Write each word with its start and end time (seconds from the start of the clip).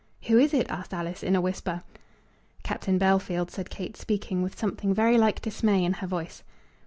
"Who 0.23 0.39
is 0.39 0.51
it?" 0.51 0.65
asked 0.67 0.95
Alice, 0.95 1.21
in 1.21 1.35
a 1.35 1.41
whisper. 1.41 1.83
"Captain 2.63 2.97
Bellfield," 2.97 3.51
said 3.51 3.69
Kate, 3.69 3.95
speaking 3.95 4.41
with 4.41 4.57
something 4.57 4.95
very 4.95 5.15
like 5.19 5.39
dismay 5.43 5.85
in 5.85 5.93
her 5.93 6.07
voice. 6.07 6.41